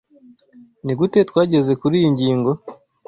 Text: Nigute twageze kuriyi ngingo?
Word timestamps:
Nigute 0.85 1.19
twageze 1.29 1.71
kuriyi 1.81 2.07
ngingo? 2.13 2.51